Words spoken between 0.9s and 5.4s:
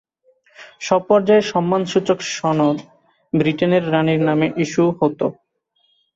পর্যায়ের সম্মানসূচক সনদ ব্রিটেনের রানীর নামে ইস্যু হতো।